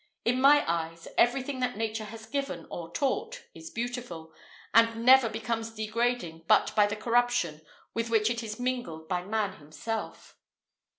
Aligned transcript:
In 0.25 0.41
my 0.41 0.65
eyes, 0.67 1.07
everything 1.15 1.59
that 1.59 1.77
nature 1.77 2.05
has 2.05 2.25
given 2.25 2.65
or 2.71 2.89
taught, 2.91 3.43
is 3.53 3.69
beautiful; 3.69 4.33
and 4.73 5.05
never 5.05 5.29
becomes 5.29 5.69
degrading 5.75 6.45
but 6.47 6.75
by 6.75 6.87
the 6.87 6.95
corruption 6.95 7.61
with 7.93 8.09
which 8.09 8.27
it 8.31 8.41
is 8.41 8.59
mingled 8.59 9.07
by 9.07 9.23
man 9.23 9.57
himself." 9.57 10.39